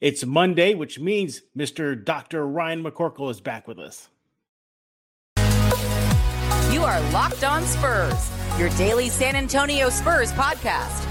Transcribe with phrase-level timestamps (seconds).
[0.00, 2.02] It's Monday, which means Mr.
[2.02, 2.46] Dr.
[2.46, 4.08] Ryan McCorkle is back with us.
[6.72, 11.06] You are Locked On Spurs, your daily San Antonio Spurs podcast.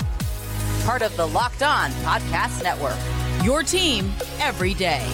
[0.86, 2.98] Part of the Locked On Podcast Network.
[3.46, 5.06] Your team every day.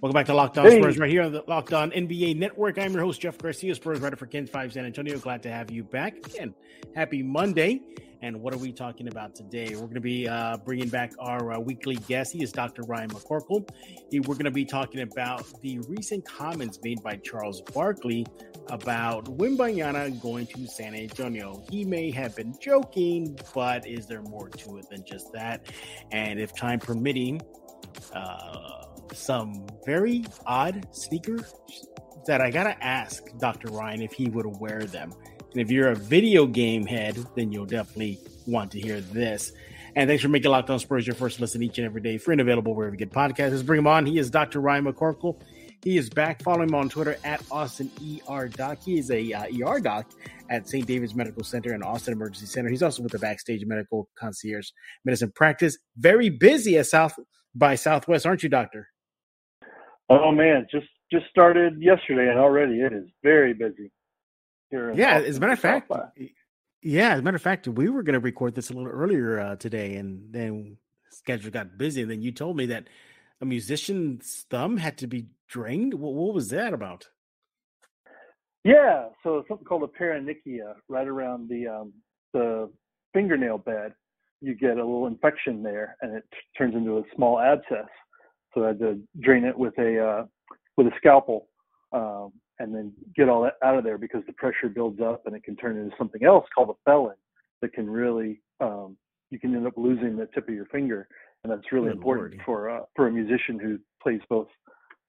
[0.00, 0.78] Welcome back to Locked On hey.
[0.78, 2.78] Spurs, right here on the Locked On NBA Network.
[2.78, 5.18] I'm your host, Jeff Garcia, Spurs writer for KENS 5 San Antonio.
[5.18, 6.54] Glad to have you back again.
[6.94, 7.80] Happy Monday.
[8.22, 9.70] And what are we talking about today?
[9.74, 12.32] We're going to be uh, bringing back our uh, weekly guest.
[12.32, 12.82] He is Dr.
[12.82, 13.68] Ryan McCorkle.
[14.10, 18.26] He, we're going to be talking about the recent comments made by Charles Barkley
[18.68, 21.62] about Wembanyama going to San Antonio.
[21.70, 25.66] He may have been joking, but is there more to it than just that?
[26.10, 27.40] And if time permitting,
[28.12, 31.54] uh, some very odd sneakers
[32.26, 33.68] that I gotta ask Dr.
[33.68, 35.12] Ryan if he would wear them.
[35.56, 39.52] And if you're a video game head, then you'll definitely want to hear this.
[39.94, 42.18] And thanks for making Locked On Spurs your first listen each and every day.
[42.18, 43.52] Free and available wherever you get podcasts.
[43.52, 44.04] Let's bring him on.
[44.04, 44.60] He is Dr.
[44.60, 45.40] Ryan McCorkle.
[45.82, 46.42] He is back.
[46.42, 47.90] Follow him on Twitter at Austin
[48.28, 48.80] ER Doc.
[48.84, 50.10] He is a uh, ER doc
[50.50, 50.86] at St.
[50.86, 52.68] David's Medical Center and Austin Emergency Center.
[52.68, 54.68] He's also with the Backstage Medical Concierge
[55.06, 55.78] Medicine Practice.
[55.96, 57.18] Very busy at South
[57.54, 58.88] by Southwest, aren't you, Doctor?
[60.10, 63.90] Oh man, just just started yesterday and already it is very busy.
[64.70, 65.90] Here yeah, as a matter of fact,
[66.82, 69.38] yeah, as a matter of fact, we were going to record this a little earlier
[69.38, 70.76] uh, today, and then
[71.10, 72.02] schedule got busy.
[72.02, 72.88] And then you told me that
[73.40, 75.94] a musician's thumb had to be drained.
[75.94, 77.08] What, what was that about?
[78.64, 81.92] Yeah, so something called a paronychia, right around the um,
[82.32, 82.70] the
[83.14, 83.94] fingernail bed.
[84.40, 87.88] You get a little infection there, and it t- turns into a small abscess
[88.56, 90.24] so I had to drain it with a uh,
[90.76, 91.48] with a scalpel
[91.92, 95.34] um, and then get all that out of there because the pressure builds up and
[95.34, 97.16] it can turn into something else called a felon
[97.62, 98.96] that can really um,
[99.30, 101.08] you can end up losing the tip of your finger
[101.42, 102.42] and that's really Good important Lord.
[102.44, 104.48] for uh, for a musician who plays both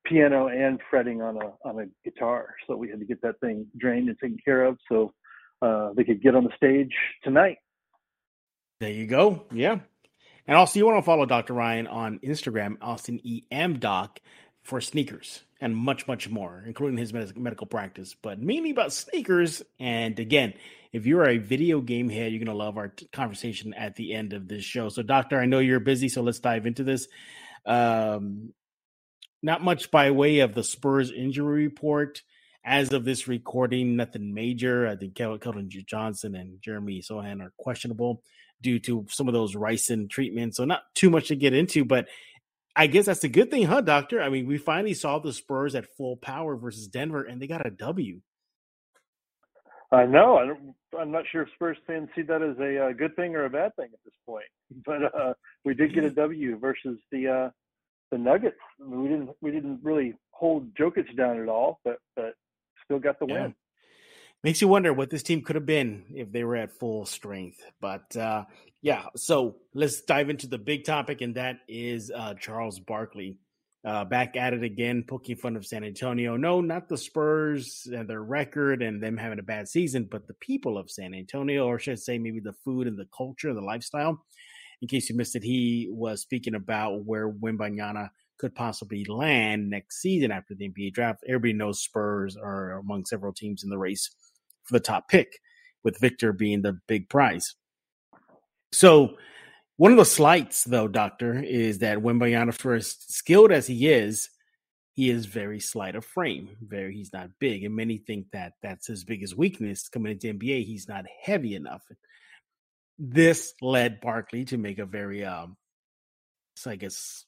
[0.05, 2.55] piano and fretting on a on a guitar.
[2.67, 5.13] So we had to get that thing drained and taken care of so
[5.61, 7.57] uh, they could get on the stage tonight.
[8.79, 9.45] There you go.
[9.51, 9.79] Yeah,
[10.47, 11.53] and also, you want to follow Dr.
[11.53, 13.19] Ryan on Instagram, Austin
[13.51, 14.19] EM Doc,
[14.67, 19.63] for sneakers and much, much more, including his medical practice, but mainly about sneakers.
[19.79, 20.53] And again,
[20.91, 24.13] if you're a video game head, you're going to love our t- conversation at the
[24.13, 24.89] end of this show.
[24.89, 27.07] So, Doctor, I know you're busy, so let's dive into this.
[27.65, 28.51] Um,
[29.41, 32.21] not much by way of the Spurs injury report.
[32.65, 34.85] As of this recording, nothing major.
[34.85, 38.21] I think Keldon Johnson and Jeremy Sochan are questionable
[38.61, 40.57] due to some of those ricin treatments.
[40.57, 42.07] So not too much to get into, but
[42.77, 44.21] I guess that's a good thing, huh, Doctor?
[44.21, 47.65] I mean, we finally saw the Spurs at full power versus Denver, and they got
[47.65, 48.21] a W.
[49.91, 50.55] I know.
[50.95, 53.45] I am not sure if Spurs fans see that as a uh, good thing or
[53.45, 54.45] a bad thing at this point.
[54.85, 55.33] But uh,
[55.65, 57.49] we did get a W versus the uh,
[58.11, 58.57] the Nuggets.
[58.79, 62.33] We didn't we didn't really hold Jokic down at all, but but
[62.83, 63.43] still got the yeah.
[63.43, 63.55] win
[64.47, 67.59] makes you wonder what this team could have been if they were at full strength.
[67.81, 68.45] But uh,
[68.81, 73.39] yeah, so let's dive into the big topic, and that is uh, Charles Barkley.
[73.83, 76.37] Uh, back at it again, poking fun of San Antonio.
[76.37, 80.33] No, not the Spurs and their record and them having a bad season, but the
[80.35, 83.59] people of San Antonio, or should I say, maybe the food and the culture, the
[83.59, 84.23] lifestyle.
[84.81, 90.01] In case you missed it, he was speaking about where Wembanyama could possibly land next
[90.01, 91.25] season after the NBA draft.
[91.27, 94.09] Everybody knows Spurs are among several teams in the race
[94.67, 95.39] for the top pick,
[95.83, 97.55] with Victor being the big prize.
[98.71, 99.17] So,
[99.77, 104.29] one of the slights, though, Doctor, is that Wembanyama, for as skilled as he is,
[104.97, 106.49] he is very slight of frame.
[106.59, 110.65] Very, he's not big, and many think that that's his biggest weakness coming into NBA.
[110.65, 111.83] He's not heavy enough.
[112.97, 115.55] This led Barkley to make a very, um,
[116.65, 117.25] I guess,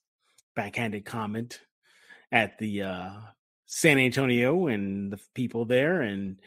[0.56, 1.60] backhanded comment
[2.32, 3.12] at the uh,
[3.68, 6.40] San Antonio and the people there, and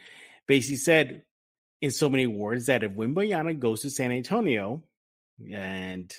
[0.47, 1.23] basically said
[1.81, 4.83] in so many words that if Wembanyama goes to San Antonio
[5.51, 6.13] and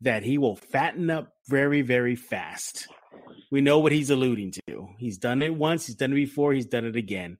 [0.00, 2.88] that he will fatten up very, very fast.
[3.50, 4.88] We know what he's alluding to.
[4.98, 7.38] He's done it once, he's done it before, he's done it again,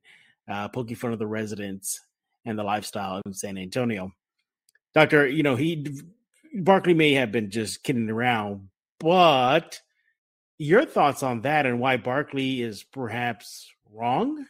[0.48, 2.00] uh, poking fun of the residents
[2.44, 4.12] and the lifestyle in San Antonio.
[4.94, 6.02] Doctor, you know, he
[6.54, 8.68] Barkley may have been just kidding around,
[9.00, 9.80] but
[10.58, 14.46] your thoughts on that and why Barkley is perhaps wrong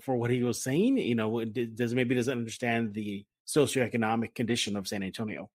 [0.00, 0.98] for what he was saying?
[0.98, 5.50] You know, does maybe doesn't understand the socioeconomic condition of San Antonio.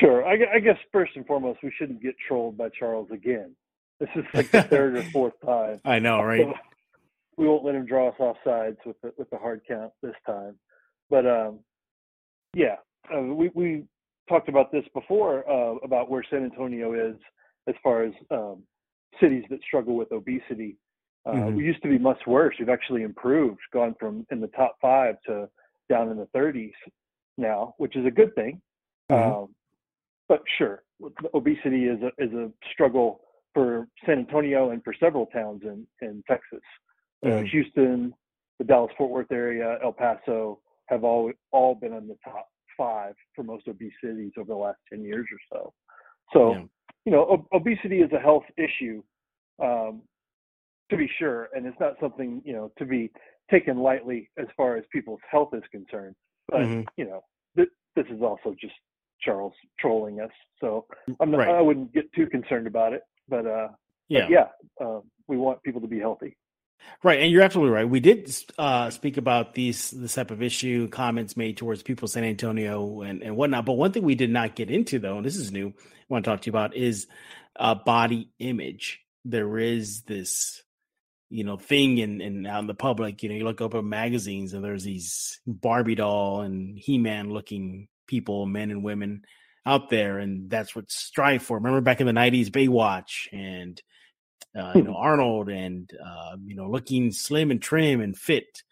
[0.00, 0.24] Sure.
[0.24, 3.54] I, I, guess first and foremost, we shouldn't get trolled by Charles again.
[4.00, 5.80] This is like the third or fourth time.
[5.84, 6.40] I know, right?
[6.40, 6.54] So
[7.36, 10.14] we won't let him draw us off sides with the, with the hard count this
[10.26, 10.56] time.
[11.10, 11.60] But um,
[12.54, 12.76] yeah,
[13.14, 13.84] uh, we we
[14.28, 17.16] talked about this before uh, about where San Antonio is
[17.68, 18.62] as far as um,
[19.20, 20.76] cities that struggle with obesity.
[21.26, 21.56] Uh, mm-hmm.
[21.56, 22.54] We used to be much worse.
[22.58, 25.48] We've actually improved, gone from in the top five to
[25.88, 26.72] down in the 30s
[27.38, 28.60] now, which is a good thing.
[29.10, 29.32] Mm-hmm.
[29.32, 29.54] Um,
[30.28, 30.82] but sure,
[31.34, 33.20] obesity is a is a struggle
[33.52, 36.60] for San Antonio and for several towns in in Texas.
[37.24, 37.44] Mm-hmm.
[37.44, 38.14] Uh, Houston,
[38.58, 43.14] the Dallas Fort Worth area, El Paso have all all been in the top five
[43.34, 45.72] for most obese cities over the last ten years or so.
[46.32, 46.62] So, yeah.
[47.04, 49.02] you know, ob- obesity is a health issue,
[49.62, 50.02] um,
[50.90, 53.10] to be sure, and it's not something you know to be
[53.50, 56.14] taken lightly as far as people's health is concerned.
[56.48, 56.82] But mm-hmm.
[56.96, 57.24] you know,
[57.56, 58.74] th- this is also just
[59.20, 60.86] Charles trolling us, so
[61.20, 61.48] I'm not, right.
[61.48, 63.02] I wouldn't get too concerned about it.
[63.28, 63.68] But uh,
[64.08, 64.46] yeah, but yeah,
[64.84, 66.36] uh, we want people to be healthy.
[67.02, 67.88] Right, and you're absolutely right.
[67.88, 72.10] We did uh, speak about these this type of issue, comments made towards people in
[72.10, 73.66] San Antonio and, and whatnot.
[73.66, 76.24] But one thing we did not get into, though, and this is new, I want
[76.24, 77.06] to talk to you about is
[77.56, 79.00] uh, body image.
[79.24, 80.62] There is this,
[81.34, 83.20] you know, thing in, in out in the public.
[83.20, 87.30] You know, you look up at magazines and there's these Barbie doll and He Man
[87.30, 89.24] looking people, men and women
[89.66, 91.56] out there, and that's what strive for.
[91.56, 93.82] Remember back in the '90s, Baywatch and
[94.56, 98.62] uh, you know Arnold and uh, you know looking slim and trim and fit.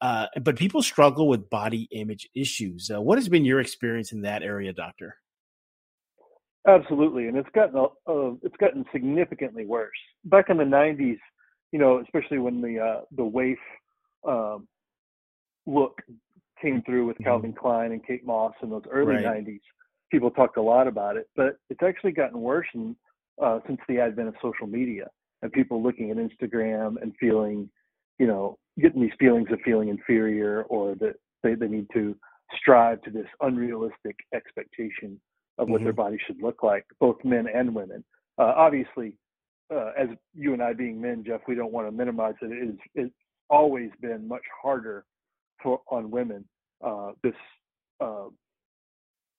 [0.00, 2.88] Uh, but people struggle with body image issues.
[2.94, 5.16] Uh, what has been your experience in that area, doctor?
[6.68, 9.90] Absolutely, and it's gotten uh, it's gotten significantly worse.
[10.24, 11.18] Back in the '90s,
[11.72, 13.58] you know, especially when the uh, the waif
[14.26, 14.66] um,
[15.66, 16.00] look
[16.60, 17.24] came through with mm-hmm.
[17.24, 19.44] Calvin Klein and Kate Moss in those early right.
[19.44, 19.60] '90s,
[20.10, 21.28] people talked a lot about it.
[21.36, 22.96] But it's actually gotten worse in,
[23.42, 25.08] uh, since the advent of social media
[25.42, 27.68] and people looking at Instagram and feeling,
[28.18, 32.16] you know, getting these feelings of feeling inferior or that they, they need to
[32.56, 35.20] strive to this unrealistic expectation
[35.58, 35.84] of what mm-hmm.
[35.84, 38.04] their body should look like, both men and women.
[38.38, 39.16] Uh, obviously,
[39.74, 42.52] uh, as you and I being men, Jeff, we don't want to minimize it.
[42.52, 43.14] It is, it's
[43.50, 45.04] always been much harder
[45.62, 46.44] for on women.
[46.84, 47.34] Uh, this
[48.00, 48.26] uh,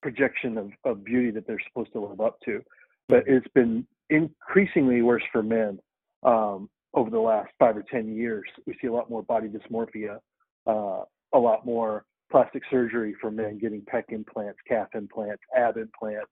[0.02, 2.62] projection of, of beauty that they're supposed to live up to,
[3.08, 5.80] but it's been increasingly worse for men
[6.24, 8.46] um, over the last five or ten years.
[8.66, 10.18] We see a lot more body dysmorphia,
[10.66, 11.04] uh,
[11.34, 16.32] a lot more plastic surgery for men getting pec implants, calf implants, ab implants.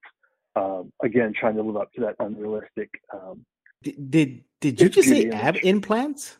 [0.54, 2.90] Um, again, trying to live up to that unrealistic.
[3.12, 3.44] Um,
[3.86, 6.38] did did, did you just say ab implants?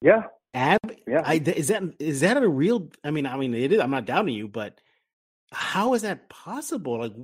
[0.00, 0.24] Yeah,
[0.54, 0.80] ab.
[1.06, 2.88] Yeah, I, is that is that a real?
[3.04, 3.80] I mean, I mean, it is.
[3.80, 4.80] I'm not doubting you, but
[5.52, 6.98] how is that possible?
[6.98, 7.14] Like,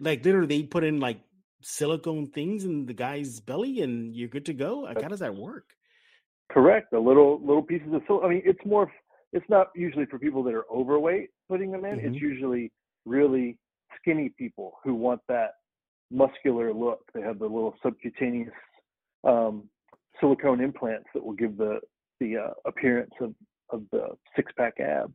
[0.00, 1.20] like literally, they put in like
[1.62, 4.80] silicone things in the guy's belly, and you're good to go.
[4.80, 5.70] Like, how does that work?
[6.50, 6.90] Correct.
[6.92, 8.30] The little little pieces of silicone.
[8.30, 8.90] I mean, it's more.
[9.32, 11.98] It's not usually for people that are overweight putting them in.
[11.98, 12.14] Mm-hmm.
[12.14, 12.72] It's usually
[13.04, 13.58] really
[14.00, 15.52] skinny people who want that
[16.10, 17.00] muscular look.
[17.14, 18.52] They have the little subcutaneous
[19.28, 19.68] um,
[20.20, 21.80] silicone implants that will give the
[22.20, 23.34] the uh, appearance of
[23.70, 25.14] of the six pack abs.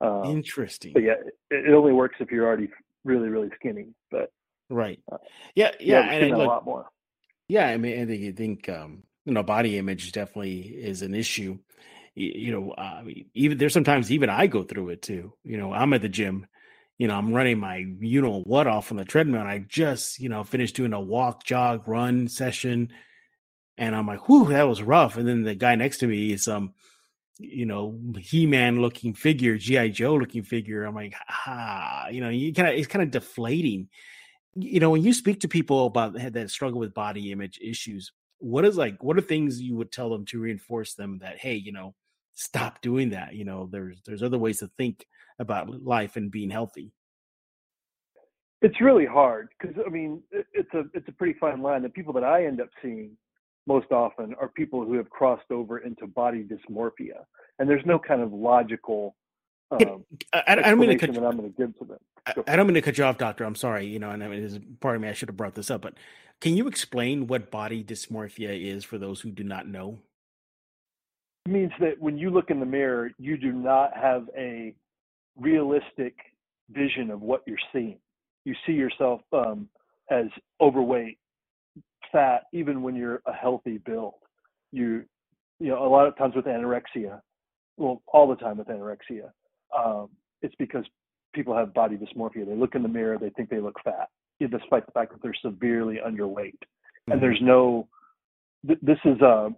[0.00, 0.92] Um, Interesting.
[0.92, 1.14] But yeah,
[1.50, 2.68] it, it, only works if you're already
[3.04, 3.88] really really skinny.
[4.10, 4.32] But
[4.68, 5.00] right.
[5.10, 5.18] Uh,
[5.54, 6.86] yeah, yeah, yeah and look, a lot more.
[7.48, 11.14] Yeah, I mean, I think you think um, you know body image definitely is an
[11.14, 11.58] issue.
[12.14, 13.04] You, you know, uh,
[13.34, 15.34] even there's sometimes even I go through it too.
[15.44, 16.46] You know, I'm at the gym.
[16.98, 19.42] You know, I'm running my you know what off on the treadmill.
[19.42, 22.90] I just you know finished doing a walk, jog, run session,
[23.78, 26.48] and I'm like, "Whew, that was rough." And then the guy next to me is
[26.48, 26.74] um
[27.38, 30.84] you know, He-Man looking figure, GI Joe looking figure.
[30.84, 33.88] I'm like, ah, you know, you kind of it's kind of deflating.
[34.54, 38.64] You know, when you speak to people about that struggle with body image issues, what
[38.64, 41.72] is like what are things you would tell them to reinforce them that hey, you
[41.72, 41.94] know,
[42.34, 43.34] stop doing that.
[43.34, 45.06] You know, there's there's other ways to think
[45.38, 46.92] about life and being healthy.
[48.60, 51.82] It's really hard because I mean, it's a it's a pretty fine line.
[51.82, 53.16] The people that I end up seeing
[53.66, 57.24] most often are people who have crossed over into body dysmorphia,
[57.58, 59.14] and there's no kind of logical.
[59.70, 61.98] Um, I, I, don't mean to cut that I'm going to give to them.
[62.26, 63.44] I, I, don't mean to cut you off, doctor.
[63.44, 63.86] I'm sorry.
[63.86, 65.08] You know, and I mean, is of me.
[65.08, 65.94] I should have brought this up, but
[66.42, 69.98] can you explain what body dysmorphia is for those who do not know?
[71.46, 74.74] It means that when you look in the mirror, you do not have a
[75.36, 76.16] realistic
[76.70, 77.98] vision of what you're seeing.
[78.44, 79.68] You see yourself um,
[80.10, 80.26] as
[80.60, 81.18] overweight
[82.10, 84.14] fat even when you're a healthy build.
[84.72, 85.04] You,
[85.58, 87.20] you know, a lot of times with anorexia,
[87.76, 89.30] well, all the time with anorexia,
[89.76, 90.08] um,
[90.42, 90.84] it's because
[91.34, 92.46] people have body dysmorphia.
[92.46, 94.08] They look in the mirror, they think they look fat,
[94.40, 96.52] despite the fact that they're severely underweight.
[96.52, 97.12] Mm-hmm.
[97.12, 97.88] And there's no,
[98.66, 99.50] th- this is a,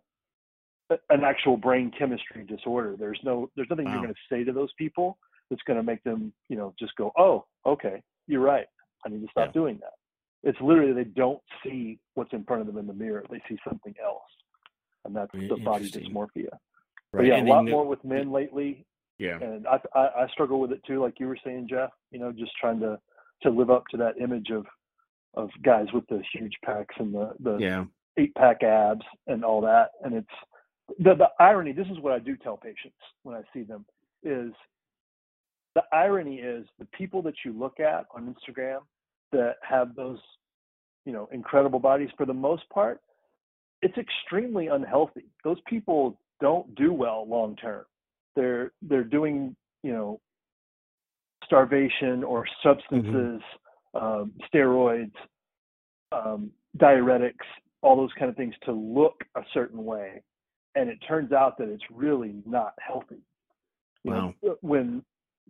[1.11, 2.97] an actual brain chemistry disorder.
[2.99, 3.92] There's no, there's nothing wow.
[3.92, 5.18] you're going to say to those people
[5.50, 8.66] that's going to make them, you know, just go, oh, okay, you're right.
[9.04, 9.52] I need to stop yeah.
[9.52, 9.92] doing that.
[10.45, 13.25] It's literally they don't see what's in front of them in the mirror.
[13.31, 14.23] They see something else,
[15.05, 16.51] and that's the body dysmorphia.
[16.53, 16.61] Right.
[17.13, 18.85] But yeah, and a lot more with men lately.
[19.19, 21.91] Yeah, and I, I I struggle with it too, like you were saying, Jeff.
[22.11, 22.99] You know, just trying to
[23.43, 24.67] to live up to that image of
[25.35, 27.85] of guys with the huge packs and the the yeah.
[28.19, 29.91] eight pack abs and all that.
[30.03, 31.73] And it's the the irony.
[31.73, 33.85] This is what I do tell patients when I see them
[34.23, 34.53] is
[35.75, 38.81] the irony is the people that you look at on Instagram
[39.33, 40.19] that have those
[41.04, 43.00] you know incredible bodies for the most part
[43.83, 47.85] it's extremely unhealthy those people don't do well long term
[48.37, 50.21] they're they're doing you know
[51.45, 52.69] starvation or mm-hmm.
[52.69, 53.43] substances
[53.95, 53.97] mm-hmm.
[53.97, 55.12] um, steroids
[56.12, 57.35] um, diuretics
[57.83, 60.23] all those kind of things to look a certain way
[60.75, 63.23] and it turns out that it's really not healthy
[64.02, 64.35] you wow.
[64.43, 65.02] know when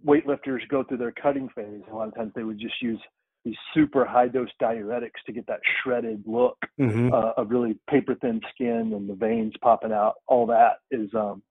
[0.06, 3.00] weightlifters go through their cutting phase a lot of times they would just use
[3.44, 7.12] these super high dose diuretics to get that shredded look mm-hmm.
[7.12, 10.14] uh, of really paper thin skin and the veins popping out.
[10.26, 11.42] All that is, um,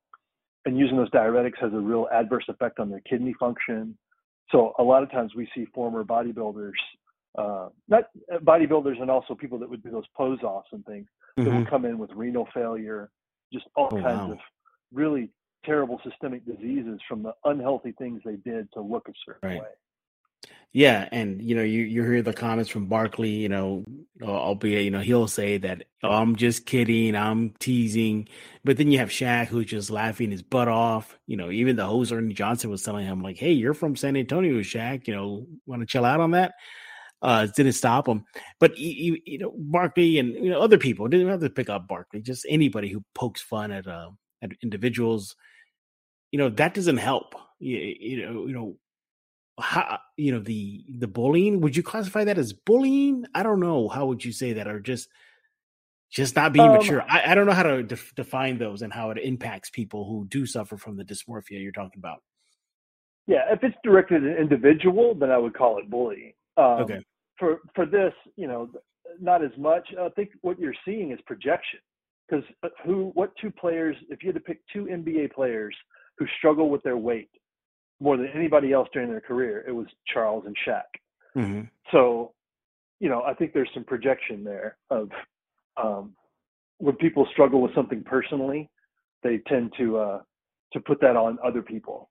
[0.66, 3.98] and using those diuretics has a real adverse effect on their kidney function.
[4.52, 6.72] So a lot of times we see former bodybuilders,
[7.38, 11.08] uh, not uh, bodybuilders, and also people that would do those pose offs and things
[11.38, 11.50] mm-hmm.
[11.50, 13.12] that would come in with renal failure,
[13.52, 14.32] just all oh, kinds wow.
[14.32, 14.38] of
[14.92, 15.30] really
[15.66, 19.62] terrible systemic diseases from the unhealthy things they did to look a certain right.
[19.62, 19.68] way.
[20.76, 23.30] Yeah, and you know, you you hear the comments from Barkley.
[23.30, 23.86] You know,
[24.24, 28.28] albeit you know he'll say that oh, I'm just kidding, I'm teasing,
[28.64, 31.16] but then you have Shaq who's just laughing his butt off.
[31.28, 34.18] You know, even the host Ernie Johnson was telling him like, "Hey, you're from San
[34.18, 35.08] Antonio, Shaq.
[35.08, 36.54] You know, want to chill out on that."
[37.22, 38.26] Uh, didn't stop him,
[38.60, 41.88] but you, you know Barkley and you know other people didn't have to pick up
[41.88, 42.22] Barkley.
[42.22, 44.10] Just anybody who pokes fun at uh,
[44.42, 45.36] at individuals,
[46.32, 47.36] you know that doesn't help.
[47.60, 48.78] You, you know, you know
[49.60, 53.26] how you know the the bullying would you classify that as bullying?
[53.36, 53.88] I don't know.
[53.88, 54.68] How would you say that?
[54.68, 55.10] Or just
[56.12, 57.04] just not being um, mature?
[57.08, 60.28] I, I, don't know how to def- define those and how it impacts people who
[60.28, 62.22] do suffer from the dysmorphia you're talking about.
[63.28, 66.34] Yeah if it's directed at an individual then i would call it bullying.
[66.58, 67.00] Um, okay.
[67.38, 68.70] for for this you know
[69.20, 69.88] not as much.
[70.00, 71.80] I think what you're seeing is projection.
[72.28, 75.76] Because uh, who what two players if you had to pick two nba players
[76.18, 77.30] who struggle with their weight
[78.04, 80.82] more than anybody else during their career, it was Charles and Shaq.
[81.38, 81.62] Mm-hmm.
[81.92, 82.34] So,
[83.00, 85.10] you know, I think there's some projection there of
[85.82, 86.14] um,
[86.80, 88.70] when people struggle with something personally,
[89.24, 90.20] they tend to uh,
[90.74, 92.10] to put that on other people,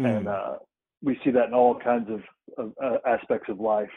[0.00, 0.06] mm-hmm.
[0.06, 0.54] and uh,
[1.02, 2.22] we see that in all kinds of,
[2.56, 3.90] of uh, aspects of life.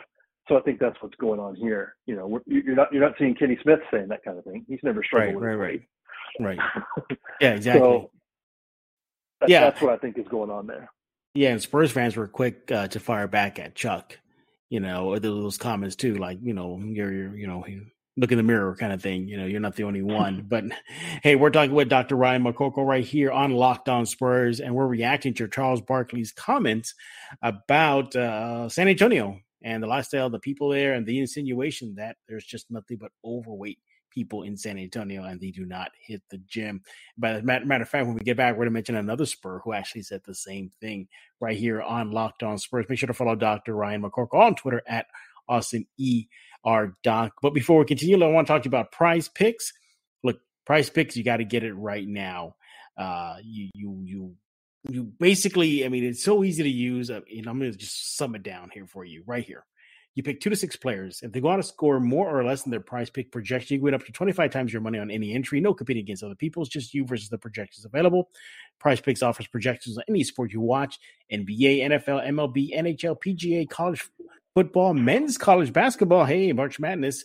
[0.49, 1.95] So I think that's what's going on here.
[2.05, 4.65] You know, you're not you're not seeing Kenny Smith saying that kind of thing.
[4.67, 5.81] He's never struggled right, with right,
[6.41, 7.17] right, right.
[7.41, 7.81] Yeah, exactly.
[7.81, 8.11] so
[9.47, 10.89] yeah, that's what I think is going on there.
[11.34, 14.17] Yeah, and Spurs fans were quick uh, to fire back at Chuck,
[14.69, 17.63] you know, or those comments too, like you know, you're, you're you know,
[18.17, 19.27] look in the mirror kind of thing.
[19.27, 20.46] You know, you're not the only one.
[20.48, 20.63] but
[21.24, 22.15] hey, we're talking with Dr.
[22.15, 26.96] Ryan McCorkle right here on Locked On Spurs, and we're reacting to Charles Barkley's comments
[27.41, 32.15] about uh, San Antonio and the lifestyle of the people there, and the insinuation that
[32.27, 36.37] there's just nothing but overweight people in San Antonio and they do not hit the
[36.47, 36.81] gym.
[37.17, 39.73] But matter of fact, when we get back, we're going to mention another Spur who
[39.73, 41.07] actually said the same thing
[41.39, 42.85] right here on Locked On Spurs.
[42.89, 43.75] Make sure to follow Dr.
[43.75, 45.07] Ryan McCorkle on Twitter at
[45.47, 46.27] Austin E.
[46.63, 46.97] R.
[47.03, 47.33] Doc.
[47.41, 49.71] But before we continue, I want to talk to you about prize picks.
[50.23, 52.55] Look, prize picks, you got to get it right now.
[52.97, 54.35] Uh, you, you, you,
[54.89, 57.09] you basically, I mean, it's so easy to use.
[57.09, 59.65] Uh, and I'm going to just sum it down here for you right here.
[60.17, 61.19] You pick two to six players.
[61.21, 63.83] If they go on to score more or less than their prize pick projection, you
[63.83, 65.62] win up to 25 times your money on any entry.
[65.62, 66.63] No competing against other people.
[66.63, 68.31] It's just you versus the projections available.
[68.79, 70.97] Prize Picks offers projections on any sport you watch
[71.31, 74.09] NBA, NFL, MLB, NHL, PGA, college
[74.55, 77.24] football, men's college basketball, hey, March Madness,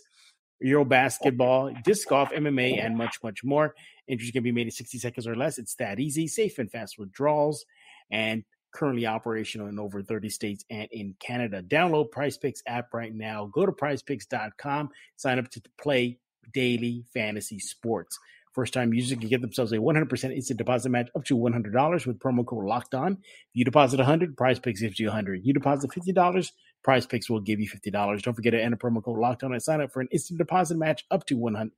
[0.61, 3.73] Euro basketball, disc golf, MMA, and much, much more.
[4.07, 5.57] Entries can be made in 60 seconds or less.
[5.57, 7.65] It's that easy, safe, and fast withdrawals.
[8.11, 11.61] And currently operational in over 30 states and in Canada.
[11.61, 13.49] Download Prize Picks app right now.
[13.53, 16.19] Go to prizepicks.com, sign up to play
[16.53, 18.17] daily fantasy sports.
[18.53, 22.19] First time users can get themselves a 100% instant deposit match up to $100 with
[22.19, 23.13] promo code locked on.
[23.13, 25.41] If you deposit 100 Prize Picks gives you 100.
[25.43, 26.51] You deposit $50,
[26.83, 28.21] Prize Picks will give you $50.
[28.21, 30.77] Don't forget to enter promo code locked on and sign up for an instant deposit
[30.77, 31.69] match up to $100.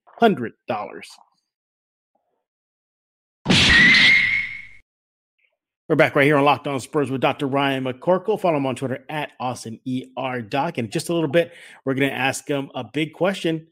[5.87, 7.45] We're back right here on Locked On Spurs with Dr.
[7.45, 8.41] Ryan McCorkle.
[8.41, 10.79] Follow him on Twitter at Austin ER Doc.
[10.79, 13.67] And just a little bit, we're going to ask him a big question.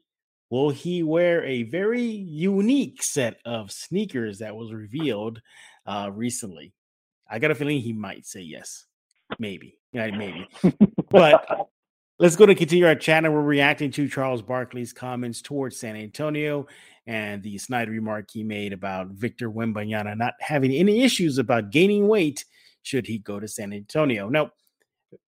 [0.52, 5.42] Will he wear a very unique set of sneakers that was revealed
[5.88, 6.72] uh, recently?
[7.28, 8.86] I got a feeling he might say yes.
[9.40, 10.48] maybe, yeah, maybe.
[11.10, 11.68] but
[12.20, 15.96] let's go to continue our chat, and we're reacting to Charles Barkley's comments towards San
[15.96, 16.68] Antonio
[17.06, 22.08] and the snide remark he made about Victor Wembanyama not having any issues about gaining
[22.08, 22.46] weight
[22.84, 24.30] should he go to San Antonio.
[24.30, 24.52] Now,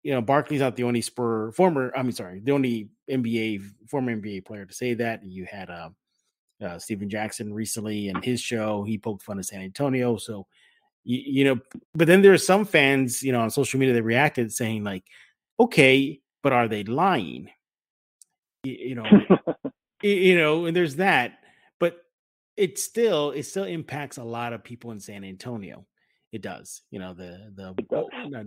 [0.02, 4.14] you know, Barkley's not the only Spur former, I mean, sorry, the only NBA former
[4.14, 5.24] NBA player to say that.
[5.24, 5.90] You had uh,
[6.62, 8.84] uh, Stephen Jackson recently in his show.
[8.84, 10.16] He poked fun at San Antonio.
[10.16, 10.46] So,
[11.04, 11.60] you, you know,
[11.94, 15.04] but then there are some fans, you know, on social media that reacted saying like,
[15.58, 17.48] okay, but are they lying?
[18.64, 19.06] You, you know,
[20.02, 21.38] you know, and there's that,
[22.56, 25.86] it still it still impacts a lot of people in San Antonio.
[26.32, 26.82] It does.
[26.90, 27.74] You know, the the,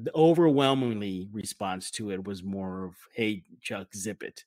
[0.03, 4.43] the overwhelmingly response to it was more of, "Hey, Chuck, zip it."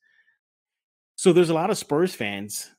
[1.17, 2.71] So there's a lot of Spurs fans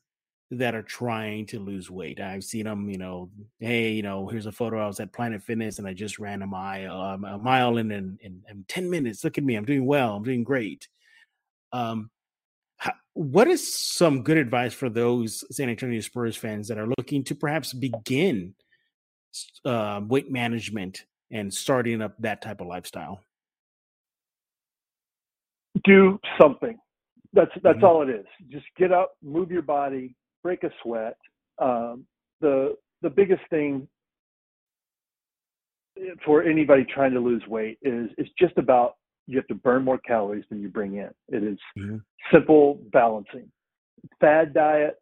[0.50, 2.20] that are trying to lose weight.
[2.20, 4.82] I've seen them, you know, hey, you know, here's a photo.
[4.82, 7.92] I was at Planet Fitness and I just ran a mile, um, a mile in,
[7.92, 9.22] in, in, in 10 minutes.
[9.22, 9.54] Look at me.
[9.54, 10.16] I'm doing well.
[10.16, 10.88] I'm doing great.
[11.72, 12.10] Um,
[13.14, 17.34] what is some good advice for those San Antonio Spurs fans that are looking to
[17.34, 18.54] perhaps begin
[19.64, 23.20] uh, weight management and starting up that type of lifestyle?
[25.84, 26.78] Do something.
[27.32, 27.84] That's that's mm-hmm.
[27.84, 28.26] all it is.
[28.50, 31.16] Just get up, move your body, break a sweat.
[31.60, 32.06] Um,
[32.40, 33.86] the the biggest thing
[36.24, 38.94] for anybody trying to lose weight is it's just about
[39.30, 41.10] you have to burn more calories than you bring in.
[41.28, 41.98] It is mm-hmm.
[42.32, 43.48] simple balancing.
[44.20, 44.96] Fad diets,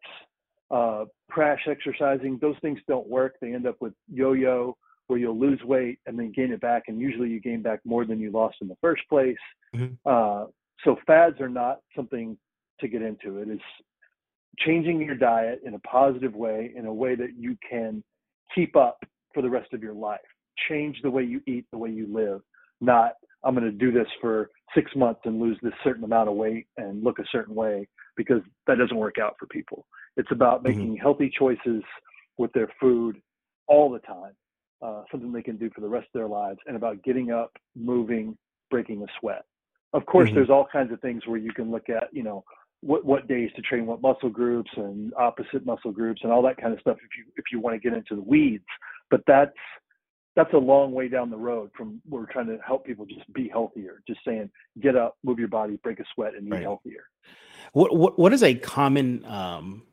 [0.69, 3.35] uh, crash exercising, those things don't work.
[3.41, 6.99] They end up with yo-yo where you'll lose weight and then gain it back, and
[6.99, 9.35] usually you gain back more than you lost in the first place.
[9.75, 9.95] Mm-hmm.
[10.05, 10.45] Uh,
[10.83, 12.37] so fads are not something
[12.79, 13.39] to get into.
[13.39, 13.59] It is
[14.59, 18.03] changing your diet in a positive way, in a way that you can
[18.53, 18.99] keep up
[19.33, 20.19] for the rest of your life.
[20.69, 22.41] Change the way you eat, the way you live,
[22.79, 26.35] not I'm going to do this for six months and lose this certain amount of
[26.35, 29.85] weight and look a certain way because that doesn't work out for people.
[30.17, 30.67] It's about mm-hmm.
[30.67, 31.01] making mm-hmm.
[31.01, 31.83] healthy choices
[32.37, 33.21] with their food
[33.67, 34.33] all the time,
[34.81, 37.51] uh, something they can do for the rest of their lives, and about getting up,
[37.75, 38.37] moving,
[38.69, 39.43] breaking a sweat.
[39.93, 40.35] Of course, mm-hmm.
[40.35, 42.43] there's all kinds of things where you can look at, you know,
[42.81, 46.57] what what days to train what muscle groups and opposite muscle groups and all that
[46.57, 48.63] kind of stuff if you if you want to get into the weeds
[49.11, 49.51] but that's
[50.39, 53.49] that's a long way down the road from we're trying to help people just be
[53.49, 54.49] healthier just saying
[54.81, 56.61] get up move your body break a sweat and eat right.
[56.61, 57.03] healthier
[57.73, 59.83] what, what what is a common um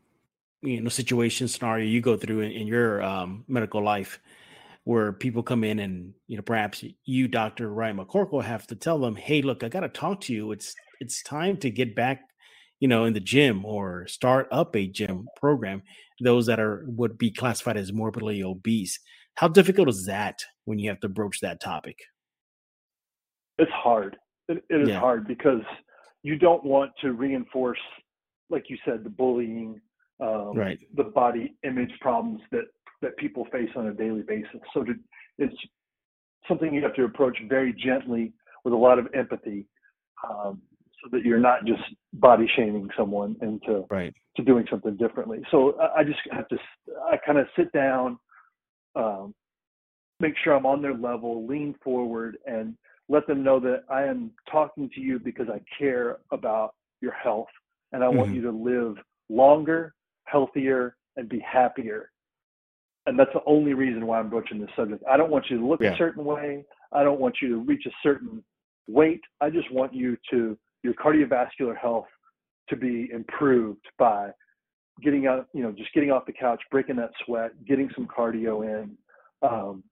[0.62, 4.20] you know situation scenario you go through in, in your um, medical life
[4.84, 9.00] where people come in and you know perhaps you dr ryan mccorkle have to tell
[9.00, 12.20] them hey look i got to talk to you it's it's time to get back
[12.80, 15.82] you know, in the gym or start up a gym program,
[16.20, 19.00] those that are would be classified as morbidly obese.
[19.36, 21.98] How difficult is that when you have to broach that topic?
[23.58, 24.16] It's hard.
[24.48, 25.00] it, it is yeah.
[25.00, 25.62] hard because
[26.22, 27.78] you don't want to reinforce,
[28.50, 29.80] like you said, the bullying,
[30.20, 30.78] um, right.
[30.94, 32.64] the body image problems that
[33.02, 34.60] that people face on a daily basis.
[34.72, 34.94] So to,
[35.38, 35.54] it's
[36.48, 38.32] something you have to approach very gently
[38.64, 39.66] with a lot of empathy.
[40.28, 40.62] Um,
[41.04, 41.82] so that you're not just
[42.14, 44.14] body shaming someone into right.
[44.36, 45.40] to doing something differently.
[45.50, 46.56] So I, I just have to
[47.06, 48.18] I kind of sit down,
[48.96, 49.34] um,
[50.20, 52.74] make sure I'm on their level, lean forward, and
[53.08, 57.46] let them know that I am talking to you because I care about your health
[57.92, 58.18] and I mm-hmm.
[58.18, 58.96] want you to live
[59.28, 62.10] longer, healthier, and be happier.
[63.06, 65.04] And that's the only reason why I'm broaching this subject.
[65.08, 65.94] I don't want you to look yeah.
[65.94, 66.64] a certain way.
[66.92, 68.42] I don't want you to reach a certain
[68.88, 69.20] weight.
[69.40, 72.06] I just want you to your cardiovascular health
[72.68, 74.30] to be improved by
[75.02, 78.64] getting out, you know, just getting off the couch, breaking that sweat, getting some cardio
[78.64, 78.96] in.
[79.46, 79.84] Um,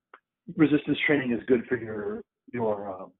[0.56, 3.12] resistance training is good for your your um,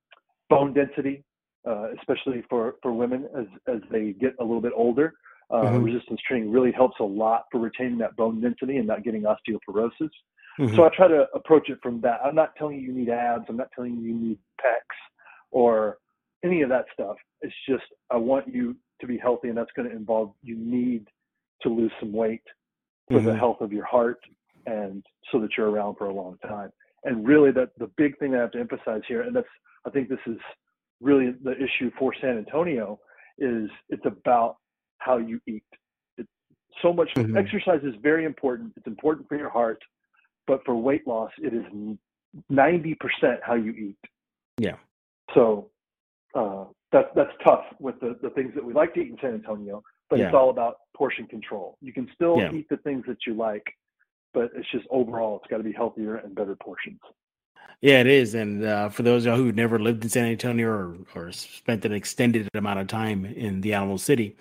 [0.49, 1.25] bone density,
[1.68, 5.14] uh, especially for for women as as they get a little bit older.
[5.51, 5.85] Uh, mm-hmm.
[5.85, 10.11] Resistance training really helps a lot for retaining that bone density and not getting osteoporosis.
[10.59, 10.75] Mm-hmm.
[10.77, 12.20] So I try to approach it from that.
[12.25, 13.44] I'm not telling you you need abs.
[13.49, 14.97] I'm not telling you you need pecs
[15.51, 15.99] or
[16.44, 17.16] any of that stuff.
[17.42, 21.07] It's just I want you to be healthy, and that's going to involve you need
[21.64, 22.42] to lose some weight
[23.09, 23.27] for mm-hmm.
[23.27, 24.20] the health of your heart
[24.66, 26.70] and so that you're around for a long time.
[27.03, 29.55] And really, that the big thing that I have to emphasize here, and that's
[29.87, 30.38] I think this is
[31.00, 32.98] really the issue for San Antonio,
[33.38, 34.57] is it's about
[34.98, 35.64] how you eat.
[36.16, 36.27] It,
[36.83, 37.37] so much mm-hmm.
[37.37, 38.72] exercise is very important.
[38.77, 39.83] It's important for your heart,
[40.46, 41.64] but for weight loss, it is
[42.48, 43.98] ninety percent how you eat.
[44.57, 44.77] Yeah.
[45.35, 45.70] So
[46.35, 49.35] uh, that, that's tough with the, the things that we like to eat in San
[49.35, 50.27] Antonio, but yeah.
[50.27, 51.77] it's all about portion control.
[51.81, 52.53] You can still yeah.
[52.53, 53.64] eat the things that you like,
[54.33, 57.01] but it's just overall, it's got to be healthier and better portions.
[57.81, 58.35] Yeah, it is.
[58.35, 61.85] And uh, for those of you who've never lived in San Antonio or, or spent
[61.85, 64.37] an extended amount of time in the Alamo City,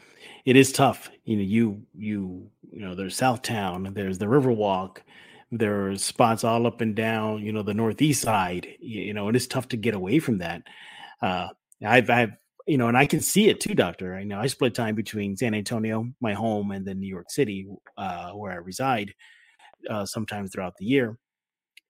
[0.45, 1.10] it is tough.
[1.26, 4.99] You know, you you you know, there's Southtown, there's the Riverwalk,
[5.52, 8.67] there's spots all up and down, you know, the northeast side.
[8.80, 10.63] You know, and it's tough to get away from that.
[11.21, 11.49] Uh,
[11.86, 12.34] I've I've
[12.65, 14.15] you know, and I can see it too, Doctor.
[14.15, 17.67] I know I split time between San Antonio, my home, and then New York City,
[17.97, 19.13] uh, where I reside,
[19.89, 21.17] uh, sometimes throughout the year,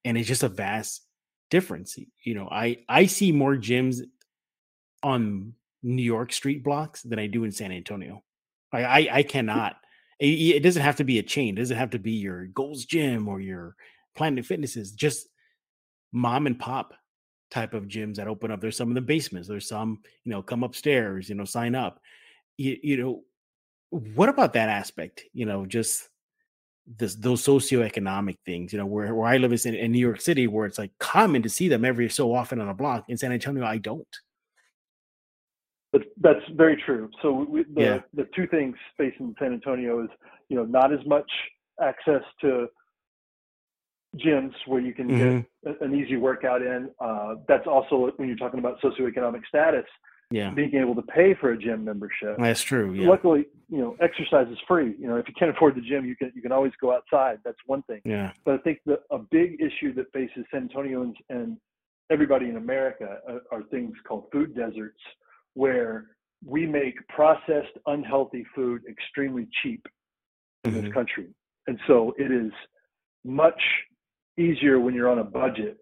[0.03, 1.05] and it's just a vast
[1.51, 1.95] difference.
[2.23, 3.99] You know, I I see more gyms
[5.03, 8.23] on New York street blocks than I do in San Antonio.
[8.71, 9.75] I I, I cannot.
[10.19, 11.55] It, it, doesn't have to be a chain.
[11.57, 13.75] It doesn't have to be your Gold's Gym or your
[14.15, 14.91] Planet Fitnesses.
[14.91, 15.27] Just
[16.13, 16.93] mom and pop
[17.53, 18.59] type of gyms that open up.
[18.59, 19.47] There's some in the basements.
[19.47, 22.01] There's some, you know, come upstairs, you know, sign up.
[22.57, 23.23] You, you know,
[23.89, 25.23] what about that aspect?
[25.33, 26.09] You know, just
[26.97, 28.73] this those socioeconomic things.
[28.73, 30.91] You know, where where I live is in, in New York City, where it's like
[30.99, 33.05] common to see them every so often on a block.
[33.07, 34.07] In San Antonio, I don't.
[35.91, 37.11] But that's very true.
[37.21, 37.99] So we, the yeah.
[38.15, 40.09] the two things facing San Antonio is
[40.49, 41.29] you know not as much
[41.79, 42.67] access to
[44.17, 45.69] gyms where you can mm-hmm.
[45.69, 46.89] get an easy workout in.
[46.99, 49.85] Uh, that's also when you're talking about socioeconomic status.
[50.31, 50.49] Yeah.
[50.49, 52.37] Being able to pay for a gym membership.
[52.39, 52.91] That's true.
[52.93, 53.07] Yeah.
[53.07, 54.95] Luckily, you know, exercise is free.
[54.97, 57.37] You know, if you can't afford the gym, you can you can always go outside.
[57.45, 58.01] That's one thing.
[58.03, 58.31] Yeah.
[58.43, 61.57] But I think that a big issue that faces San Antonians and
[62.09, 64.99] everybody in America are, uh, are things called food deserts,
[65.53, 66.07] where
[66.43, 69.85] we make processed, unhealthy food extremely cheap
[70.63, 70.81] in mm-hmm.
[70.81, 71.27] this country,
[71.67, 72.51] and so it is
[73.23, 73.61] much
[74.37, 75.77] easier when you're on a budget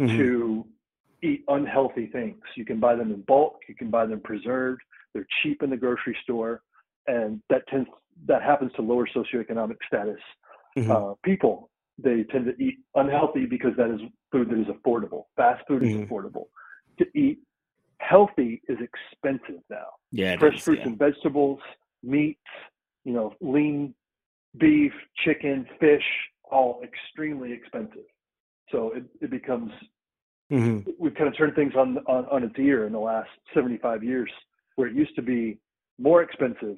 [0.00, 0.16] mm-hmm.
[0.16, 0.66] to
[1.22, 2.38] eat unhealthy things.
[2.56, 4.80] You can buy them in bulk, you can buy them preserved,
[5.14, 6.62] they're cheap in the grocery store,
[7.06, 7.88] and that tends
[8.26, 10.20] that happens to lower socioeconomic status
[10.76, 10.90] mm-hmm.
[10.90, 11.70] uh, people.
[11.98, 15.24] They tend to eat unhealthy because that is food that is affordable.
[15.36, 16.02] Fast food mm-hmm.
[16.02, 16.46] is affordable.
[16.98, 17.40] To eat
[17.98, 19.86] healthy is expensive now.
[20.12, 20.88] Yeah, fresh is, fruits yeah.
[20.88, 21.60] and vegetables,
[22.02, 22.40] meats,
[23.04, 23.94] you know, lean
[24.58, 24.92] beef,
[25.24, 26.04] chicken, fish,
[26.50, 28.06] all extremely expensive.
[28.70, 29.70] So it, it becomes
[30.52, 30.90] mm-hmm.
[30.98, 34.30] we've kind of turned things on, on on its ear in the last 75 years,
[34.76, 35.58] where it used to be
[35.98, 36.76] more expensive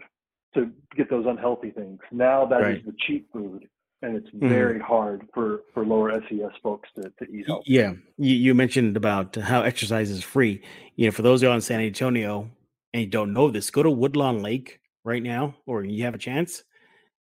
[0.54, 1.98] to get those unhealthy things.
[2.12, 2.76] Now that right.
[2.76, 3.68] is the cheap food,
[4.02, 4.48] and it's mm-hmm.
[4.48, 7.72] very hard for for lower SES folks to, to eat healthy.
[7.72, 10.62] Yeah, you, you mentioned about how exercise is free.
[10.96, 12.50] You know, for those who are in San Antonio
[12.92, 16.18] and you don't know this, go to Woodlawn Lake right now, or you have a
[16.18, 16.64] chance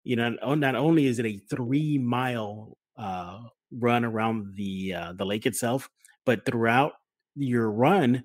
[0.04, 5.24] you know, not only is it a three mile uh, run around the uh, the
[5.24, 5.88] lake itself,
[6.26, 6.92] but throughout
[7.34, 8.24] your run,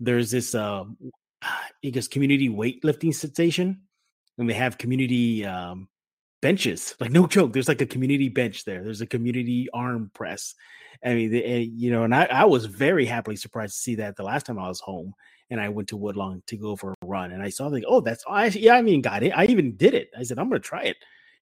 [0.00, 0.84] there's this uh,
[1.42, 3.82] I guess community weightlifting station,
[4.38, 5.88] and they have community um,
[6.42, 6.94] benches.
[7.00, 8.82] Like no joke, there's like a community bench there.
[8.82, 10.54] There's a community arm press.
[11.04, 13.94] I mean, they, eh, you know, and I, I was very happily surprised to see
[13.96, 15.14] that the last time I was home
[15.50, 18.24] and I went to Woodlawn to go for run, and I saw like, oh, that's
[18.28, 19.30] I yeah, I mean, got it.
[19.30, 20.10] I even did it.
[20.18, 20.96] I said I'm gonna try it,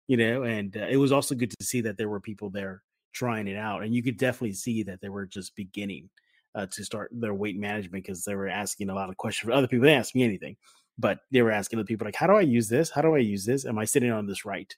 [0.07, 2.83] you know, and uh, it was also good to see that there were people there
[3.13, 6.09] trying it out, and you could definitely see that they were just beginning
[6.55, 9.53] uh, to start their weight management because they were asking a lot of questions for
[9.57, 9.85] other people.
[9.85, 10.57] They didn't ask me anything,
[10.99, 12.91] but they were asking the people like, how do I use this?
[12.91, 13.65] How do I use this?
[13.65, 14.75] Am I sitting on this right?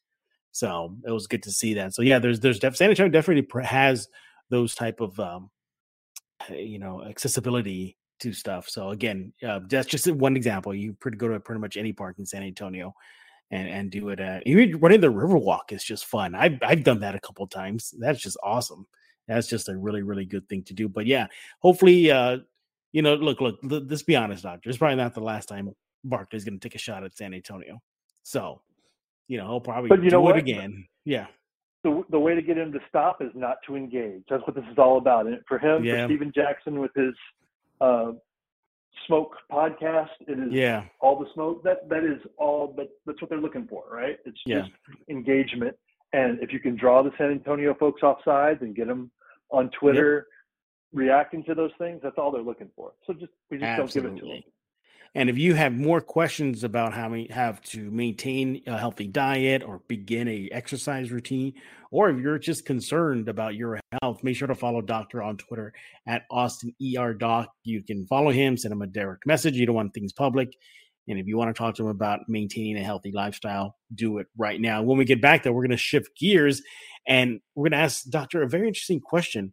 [0.53, 1.95] So it was good to see that.
[1.95, 4.09] So yeah, there's there's def- San Antonio definitely has
[4.51, 5.51] those type of um,
[6.49, 8.69] you know accessibility to stuff.
[8.69, 10.75] So again, uh, that's just one example.
[10.75, 12.95] You pretty go to pretty much any park in San Antonio
[13.51, 16.35] and and do it at even running the Riverwalk is just fun.
[16.35, 17.95] I've I've done that a couple times.
[17.99, 18.87] That's just awesome.
[19.29, 20.89] That's just a really really good thing to do.
[20.89, 21.27] But yeah,
[21.61, 22.39] hopefully, uh,
[22.93, 23.59] you know, look look.
[23.63, 24.69] Let's be honest, Doctor.
[24.69, 25.75] It's probably not the last time
[26.05, 27.81] Barkley's going to take a shot at San Antonio.
[28.23, 28.61] So,
[29.29, 30.37] you know, he'll probably but you do know it what?
[30.37, 30.87] again.
[31.05, 31.27] Yeah.
[31.83, 34.23] The, the way to get him to stop is not to engage.
[34.31, 35.27] That's what this is all about.
[35.27, 36.07] And for him, yeah.
[36.07, 37.15] for Stephen Jackson with his
[37.81, 38.13] uh,
[39.07, 40.85] smoke podcast, it is yeah.
[41.01, 41.63] all the smoke.
[41.65, 42.73] That that is all.
[42.75, 44.19] But that's what they're looking for, right?
[44.25, 44.61] It's yeah.
[44.61, 44.73] just
[45.09, 45.77] engagement.
[46.13, 49.11] And if you can draw the San Antonio folks off sides and get them
[49.51, 50.29] on Twitter
[50.93, 51.09] yep.
[51.09, 52.93] reacting to those things, that's all they're looking for.
[53.07, 54.03] So just we just Absolutely.
[54.03, 54.53] don't give it to them.
[55.17, 59.63] And if you have more questions about how we have to maintain a healthy diet
[59.63, 61.53] or begin a exercise routine,
[61.93, 65.73] or if you're just concerned about your health, make sure to follow Doctor on Twitter
[66.09, 67.49] at Austin ER Doc.
[67.63, 69.55] You can follow him, send him a direct message.
[69.55, 70.57] You don't want things public.
[71.07, 74.27] And if you want to talk to him about maintaining a healthy lifestyle, do it
[74.37, 74.83] right now.
[74.83, 76.61] When we get back there, we're going to shift gears
[77.07, 79.53] and we're going to ask Doctor a very interesting question.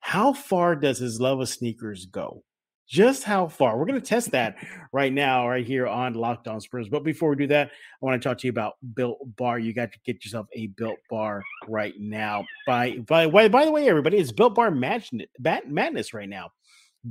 [0.00, 2.42] How far does his love of sneakers go?
[2.90, 3.78] Just how far.
[3.78, 4.56] We're going to test that
[4.92, 6.88] right now, right here on Locked On Spurs.
[6.88, 9.60] But before we do that, I want to talk to you about Built Bar.
[9.60, 12.44] You got to get yourself a Built Bar right now.
[12.66, 16.50] By by by, by the way, everybody, it's Built Bar March Madness right now.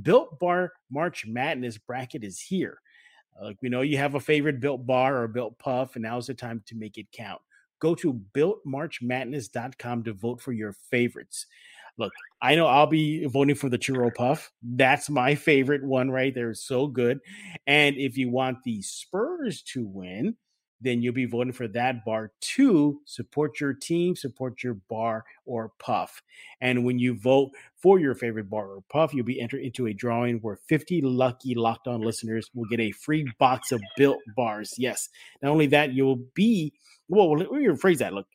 [0.02, 2.82] Built Bar March Madness bracket is here.
[3.40, 6.34] Like we know you have a favorite Built Bar or Built Puff, and now's the
[6.34, 7.40] time to make it count.
[7.78, 11.46] Go to builtmarchmadness.com to vote for your favorites.
[12.00, 14.50] Look, I know I'll be voting for the churro puff.
[14.62, 16.54] That's my favorite one right there.
[16.54, 17.20] So good.
[17.66, 20.34] And if you want the Spurs to win,
[20.80, 25.72] then you'll be voting for that bar to support your team, support your bar or
[25.78, 26.22] puff.
[26.62, 29.92] And when you vote for your favorite bar or puff, you'll be entered into a
[29.92, 34.72] drawing where 50 lucky locked on listeners will get a free box of built bars.
[34.78, 35.10] Yes.
[35.42, 36.72] Not only that, you'll be,
[37.08, 38.14] well, let me rephrase that.
[38.14, 38.26] Look,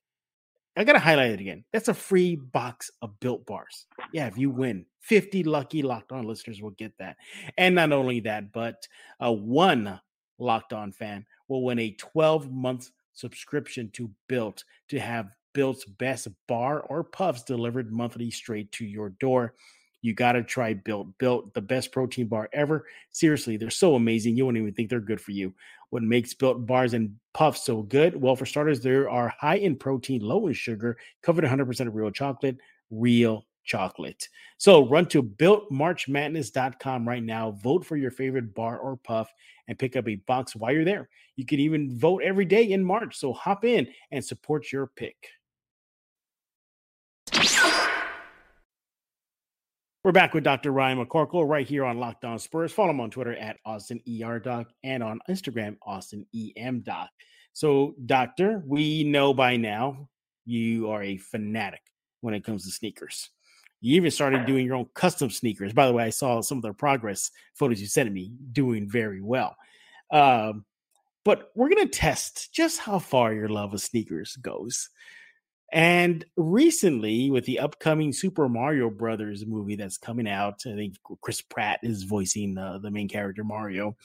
[0.78, 1.64] I gotta highlight it again.
[1.72, 3.86] That's a free box of built bars.
[4.12, 7.18] Yeah, if you win, 50 lucky locked on listeners will get that.
[7.58, 8.88] And not only that, but
[9.24, 10.00] uh, one
[10.38, 16.28] locked on fan will win a 12 month subscription to Built to have Built's best
[16.48, 19.54] bar or puffs delivered monthly straight to your door.
[20.02, 21.18] You got to try Built.
[21.18, 22.86] Built, the best protein bar ever.
[23.12, 24.36] Seriously, they're so amazing.
[24.36, 25.54] You won't even think they're good for you.
[25.96, 28.22] What makes Built bars and puffs so good?
[28.22, 32.12] Well, for starters, they are high in protein, low in sugar, covered 100% of real
[32.12, 32.58] chocolate,
[32.92, 34.28] real chocolate.
[34.58, 37.52] So run to builtmarchmadness.com right now.
[37.52, 39.32] Vote for your favorite bar or puff
[39.70, 41.08] and pick up a box while you're there.
[41.38, 43.16] You can even vote every day in March.
[43.16, 45.30] So hop in and support your pick.
[50.06, 50.72] We're back with Dr.
[50.72, 52.72] Ryan McCorkle right here on Locked On Spurs.
[52.72, 57.10] Follow him on Twitter at Austin ER Doc and on Instagram, Austin EM Doc.
[57.54, 60.08] So, Doctor, we know by now
[60.46, 61.82] you are a fanatic
[62.22, 63.32] when it comes to sneakers.
[63.82, 65.74] You even started doing your own custom sneakers.
[65.74, 69.24] By the way, I saw some of the progress photos you sent me doing very
[69.24, 69.56] well.
[70.12, 70.66] Um,
[71.24, 74.88] but we're going to test just how far your love of sneakers goes.
[75.72, 81.42] And recently, with the upcoming Super Mario Brothers movie that's coming out, I think Chris
[81.42, 83.98] Pratt is voicing uh, the main character Mario.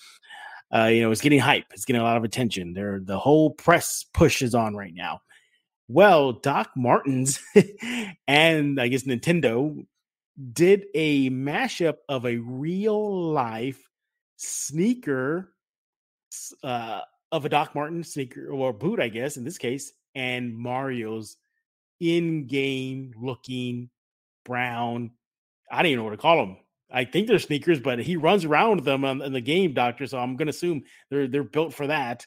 [0.74, 1.66] Uh, you know, it's getting hype.
[1.72, 2.72] It's getting a lot of attention.
[2.72, 5.20] There, the whole press push is on right now.
[5.88, 7.40] Well, Doc Martens
[8.28, 9.84] and I guess Nintendo
[10.52, 13.80] did a mashup of a real life
[14.36, 15.52] sneaker
[16.62, 17.00] uh,
[17.32, 21.36] of a Doc Martens sneaker or boot, I guess in this case, and Mario's
[22.00, 23.90] in-game looking
[24.44, 25.10] brown.
[25.70, 26.56] I don't even know what to call them.
[26.92, 30.06] I think they're sneakers, but he runs around them in the game, doctor.
[30.06, 32.26] So I'm going to assume they're they're built for that.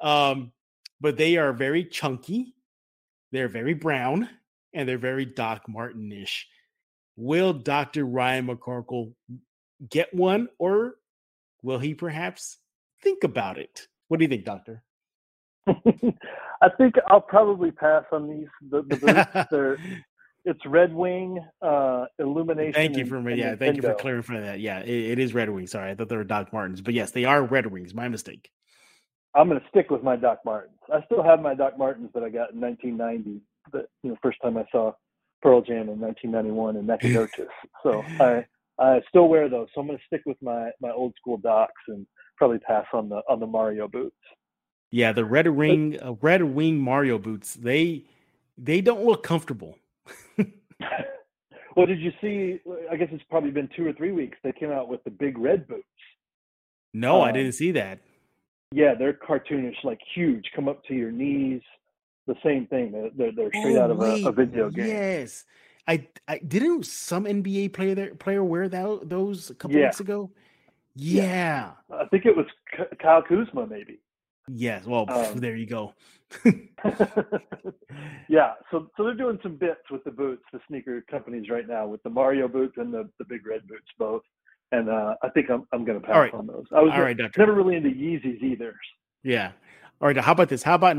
[0.00, 0.52] Um,
[1.00, 2.54] but they are very chunky,
[3.32, 4.28] they're very brown,
[4.74, 6.46] and they're very Doc Martens-ish.
[7.16, 9.12] Will Doctor Ryan McCorkle
[9.90, 10.94] get one, or
[11.62, 12.58] will he perhaps
[13.02, 13.88] think about it?
[14.08, 14.82] What do you think, Doctor?
[16.62, 18.48] I think I'll probably pass on these.
[18.70, 19.78] The, the boots, they're
[20.44, 22.72] it's Red Wing uh, Illumination.
[22.72, 24.60] Thank you for and, yeah, and thank you for clarifying that.
[24.60, 25.66] Yeah, it, it is Red Wing.
[25.66, 27.94] Sorry, I thought they were Doc Martens, but yes, they are Red Wings.
[27.94, 28.50] My mistake.
[29.34, 30.78] I'm going to stick with my Doc Martens.
[30.92, 33.40] I still have my Doc Martens that I got in 1990.
[33.72, 34.92] The you know first time I saw
[35.42, 37.48] Pearl Jam in 1991 and Nacogdoches.
[37.82, 38.44] so I
[38.78, 39.68] I still wear those.
[39.74, 43.08] So I'm going to stick with my my old school Docs and probably pass on
[43.08, 44.16] the on the Mario boots.
[44.92, 47.54] Yeah, the red wing uh, red wing Mario boots.
[47.54, 48.04] They
[48.58, 49.78] they don't look comfortable.
[51.76, 52.60] well, did you see?
[52.90, 54.36] I guess it's probably been two or three weeks.
[54.44, 55.86] They came out with the big red boots.
[56.92, 58.00] No, um, I didn't see that.
[58.70, 61.62] Yeah, they're cartoonish, like huge, come up to your knees.
[62.26, 62.92] The same thing.
[63.16, 64.86] They're they're straight oh, out of a, a, video game.
[64.86, 65.46] Yes,
[65.88, 69.86] I, I didn't some NBA player there, player wear that those a couple yeah.
[69.86, 70.30] weeks ago.
[70.94, 71.22] Yeah.
[71.88, 71.96] yeah.
[71.98, 72.44] I think it was
[73.00, 73.98] Kyle Kuzma, maybe.
[74.48, 74.84] Yes.
[74.86, 75.94] Well, um, there you go.
[78.28, 78.54] yeah.
[78.70, 82.02] So so they're doing some bits with the boots, the sneaker companies right now, with
[82.02, 84.22] the Mario boots and the, the big red boots both.
[84.72, 86.34] And uh, I think I'm I'm going to pass right.
[86.34, 86.64] on those.
[86.74, 88.74] I was right, never really into Yeezys either.
[89.22, 89.52] Yeah.
[90.00, 90.16] All right.
[90.16, 90.62] How about this?
[90.62, 90.96] How about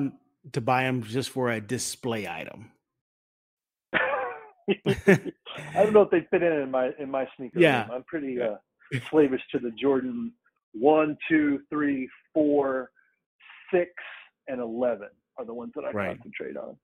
[0.53, 2.71] to buy them just for a display item?
[3.93, 5.19] I
[5.73, 7.59] don't know if they fit in in my in my sneaker.
[7.59, 7.87] Yeah.
[7.91, 8.55] I'm pretty uh,
[9.09, 10.31] slavish to the Jordan
[10.73, 12.89] one, two, three, four
[13.73, 13.91] six
[14.47, 16.17] and eleven are the ones that I right.
[16.17, 16.77] concentrate on.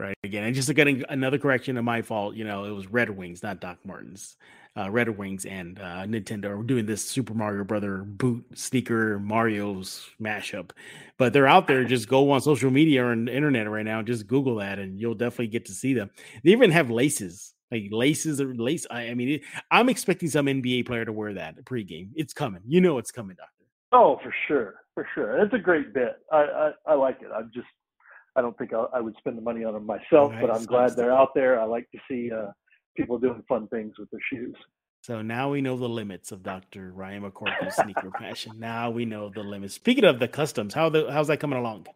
[0.00, 0.14] Right.
[0.22, 2.36] Again, and just getting another correction of my fault.
[2.36, 4.36] You know, it was Red Wings, not Doc Martens.
[4.76, 10.08] Uh, Red Wings and uh, Nintendo are doing this Super Mario Brother boot sneaker Mario's
[10.22, 10.70] mashup,
[11.18, 11.82] but they're out there.
[11.82, 14.02] Just go on social media or on the internet right now.
[14.02, 16.10] Just Google that, and you'll definitely get to see them.
[16.44, 18.86] They even have laces like laces or lace.
[18.90, 22.10] I, I mean, it, I'm expecting some NBA player to wear that pregame.
[22.14, 22.62] It's coming.
[22.66, 23.64] You know, it's coming, Doctor.
[23.92, 25.40] Oh, for sure, for sure.
[25.40, 26.16] It's a great bit.
[26.32, 27.28] I I, I like it.
[27.32, 27.68] I'm just
[28.34, 30.96] I don't think I, I would spend the money on them myself, but I'm glad
[30.96, 31.60] they're out there.
[31.60, 32.50] I like to see uh,
[32.96, 34.56] people doing fun things with their shoes.
[35.02, 36.90] So now we know the limits of Dr.
[36.90, 38.58] Ryan McCorkle's sneaker passion.
[38.58, 39.74] Now we know the limits.
[39.74, 41.86] Speaking of the customs, how the how's that coming along?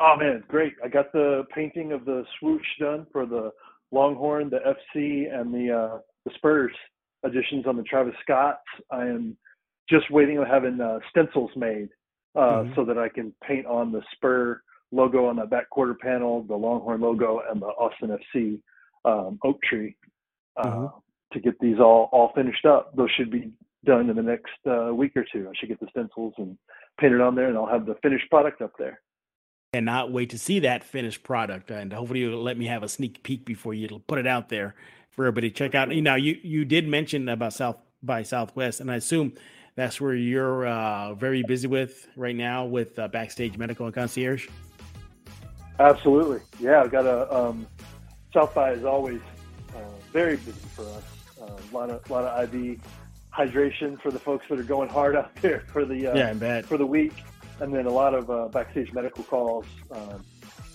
[0.00, 0.72] Oh man, great!
[0.82, 3.50] I got the painting of the swoosh done for the
[3.92, 6.72] Longhorn, the FC, and the uh, the Spurs
[7.26, 8.64] editions on the Travis Scotts.
[8.90, 9.36] I am
[9.88, 11.88] just waiting on having uh, stencils made
[12.34, 12.74] uh, mm-hmm.
[12.74, 14.60] so that I can paint on the Spur
[14.92, 18.60] logo on the back quarter panel, the Longhorn logo, and the Austin FC
[19.04, 19.96] um, oak tree
[20.56, 20.86] uh, mm-hmm.
[21.32, 22.94] to get these all all finished up.
[22.96, 23.52] Those should be
[23.84, 25.48] done in the next uh, week or two.
[25.48, 26.56] I should get the stencils and
[27.00, 29.00] painted on there, and I'll have the finished product up there.
[29.72, 33.22] Cannot wait to see that finished product, and hopefully you'll let me have a sneak
[33.22, 34.74] peek before you put it out there
[35.10, 35.88] for everybody to check out.
[35.88, 39.34] Now, you you did mention about South by Southwest, and I assume
[39.76, 44.48] that's where you're uh, very busy with right now with uh, backstage medical and concierge.
[45.78, 46.82] Absolutely, yeah.
[46.82, 47.66] I've got a um,
[48.34, 49.20] South by is always
[49.74, 49.80] uh,
[50.12, 51.04] very busy for us.
[51.40, 52.80] Uh, a lot of lot of IV
[53.32, 56.76] hydration for the folks that are going hard out there for the uh, yeah, for
[56.76, 57.14] the week,
[57.60, 59.66] and then a lot of uh, backstage medical calls.
[59.90, 60.24] Um,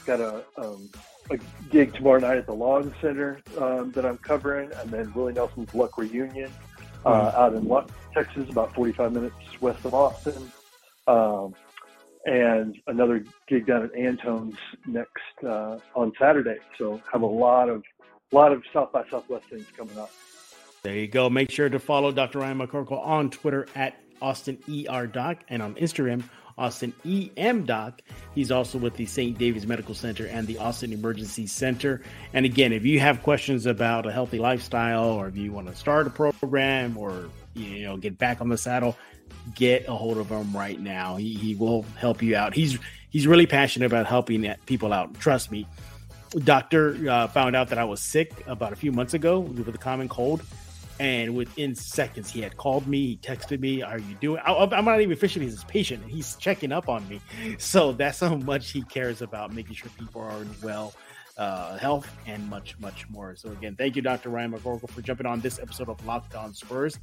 [0.05, 0.87] got a, um,
[1.31, 1.37] a
[1.71, 5.73] gig tomorrow night at the Long Center um, that I'm covering, and then Willie Nelson's
[5.73, 6.51] Luck Reunion
[7.05, 7.69] uh, out in
[8.13, 10.51] Texas, about 45 minutes west of Austin.
[11.07, 11.53] Um,
[12.25, 16.57] and another gig down at Antone's next uh, on Saturday.
[16.77, 17.83] So have a lot of
[18.31, 20.11] lot of South by Southwest things coming up.
[20.81, 21.29] There you go.
[21.29, 22.39] Make sure to follow Dr.
[22.39, 26.23] Ryan McCorkle on Twitter at Austin ER Doc and on Instagram
[26.57, 28.01] Austin EM Doc.
[28.33, 29.37] He's also with the St.
[29.37, 32.01] David's Medical Center and the Austin Emergency Center.
[32.33, 35.75] And again, if you have questions about a healthy lifestyle or if you want to
[35.75, 38.97] start a program or you know get back on the saddle,
[39.53, 41.17] get a hold of him right now.
[41.17, 42.55] He, he will help you out.
[42.55, 45.13] He's he's really passionate about helping people out.
[45.19, 45.67] Trust me.
[46.31, 49.77] Doctor uh, found out that I was sick about a few months ago with a
[49.77, 50.41] common cold,
[50.99, 53.07] and within seconds he had called me.
[53.07, 56.03] He texted me, "Are you doing?" I, am not even officially his patient.
[56.07, 57.21] He's checking up on me,
[57.57, 60.93] so that's how much he cares about making sure people are well
[61.37, 63.35] uh, health, and much, much more.
[63.35, 64.29] So, again, thank you, Dr.
[64.29, 66.99] Ryan McCorkle, for jumping on this episode of Locked On Spurs.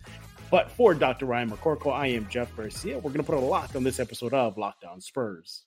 [0.50, 1.26] But for Dr.
[1.26, 2.96] Ryan McCorkle, I am Jeff Garcia.
[2.96, 5.64] We're going to put a lock on this episode of Locked On Spurs.